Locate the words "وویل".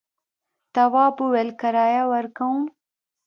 1.23-1.49